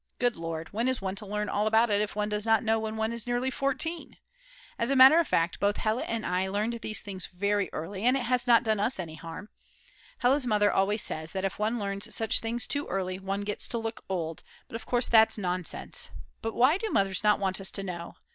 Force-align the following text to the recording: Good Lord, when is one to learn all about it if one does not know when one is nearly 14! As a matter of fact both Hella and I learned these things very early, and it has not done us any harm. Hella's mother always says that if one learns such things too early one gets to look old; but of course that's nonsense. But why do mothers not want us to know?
Good 0.17 0.35
Lord, 0.35 0.73
when 0.73 0.87
is 0.87 0.99
one 0.99 1.13
to 1.17 1.27
learn 1.27 1.47
all 1.47 1.67
about 1.67 1.91
it 1.91 2.01
if 2.01 2.15
one 2.15 2.27
does 2.27 2.43
not 2.43 2.63
know 2.63 2.79
when 2.79 2.95
one 2.97 3.13
is 3.13 3.27
nearly 3.27 3.51
14! 3.51 4.17
As 4.79 4.89
a 4.89 4.95
matter 4.95 5.19
of 5.19 5.27
fact 5.27 5.59
both 5.59 5.77
Hella 5.77 6.01
and 6.05 6.25
I 6.25 6.47
learned 6.49 6.79
these 6.81 7.01
things 7.01 7.27
very 7.27 7.69
early, 7.71 8.01
and 8.03 8.17
it 8.17 8.23
has 8.23 8.47
not 8.47 8.63
done 8.63 8.79
us 8.79 8.99
any 8.99 9.13
harm. 9.13 9.49
Hella's 10.17 10.47
mother 10.47 10.71
always 10.73 11.03
says 11.03 11.33
that 11.33 11.45
if 11.45 11.59
one 11.59 11.77
learns 11.79 12.15
such 12.15 12.39
things 12.39 12.65
too 12.65 12.87
early 12.87 13.19
one 13.19 13.41
gets 13.41 13.67
to 13.67 13.77
look 13.77 14.03
old; 14.09 14.41
but 14.67 14.73
of 14.75 14.87
course 14.87 15.07
that's 15.07 15.37
nonsense. 15.37 16.09
But 16.41 16.55
why 16.55 16.77
do 16.79 16.89
mothers 16.89 17.23
not 17.23 17.39
want 17.39 17.61
us 17.61 17.69
to 17.69 17.83
know? 17.83 18.15